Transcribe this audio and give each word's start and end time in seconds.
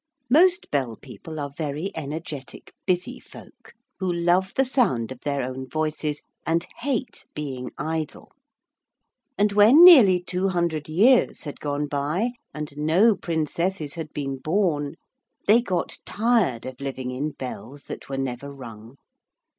Most 0.31 0.71
Bell 0.71 0.95
people 0.95 1.39
are 1.39 1.51
very 1.55 1.91
energetic 1.95 2.73
busy 2.87 3.19
folk, 3.19 3.75
who 3.99 4.11
love 4.11 4.51
the 4.55 4.65
sound 4.65 5.11
of 5.11 5.19
their 5.19 5.43
own 5.43 5.67
voices, 5.69 6.23
and 6.43 6.65
hate 6.77 7.27
being 7.35 7.69
idle, 7.77 8.31
and 9.37 9.51
when 9.51 9.83
nearly 9.85 10.19
two 10.19 10.47
hundred 10.47 10.89
years 10.89 11.43
had 11.43 11.59
gone 11.59 11.85
by, 11.85 12.31
and 12.51 12.75
no 12.77 13.15
princesses 13.15 13.93
had 13.93 14.11
been 14.11 14.37
born, 14.37 14.95
they 15.45 15.61
got 15.61 15.99
tired 16.03 16.65
of 16.65 16.81
living 16.81 17.11
in 17.11 17.33
bells 17.33 17.83
that 17.83 18.09
were 18.09 18.17
never 18.17 18.51
rung. 18.51 18.97